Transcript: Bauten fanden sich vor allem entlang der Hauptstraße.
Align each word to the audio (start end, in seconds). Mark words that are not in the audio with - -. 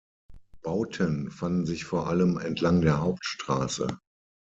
Bauten 0.63 1.29
fanden 1.29 1.67
sich 1.67 1.85
vor 1.85 2.07
allem 2.09 2.39
entlang 2.39 2.81
der 2.81 3.01
Hauptstraße. 3.01 3.99